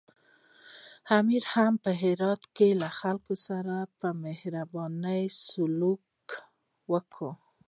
[1.19, 6.27] امیر هم په هرات کې له خلکو سره په مهربانۍ سلوک
[6.91, 7.29] وکړ.